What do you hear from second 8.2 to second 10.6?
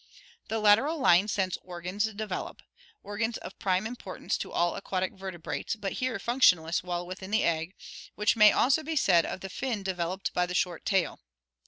may also be said of the fin developed by the